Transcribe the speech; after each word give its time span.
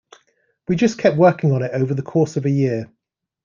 We 0.67 0.77
just 0.77 0.97
kept 0.97 1.15
working 1.15 1.51
on 1.51 1.61
it 1.61 1.69
over 1.75 1.93
the 1.93 2.01
course 2.01 2.35
of 2.35 2.45
a 2.45 2.49
year. 2.49 2.91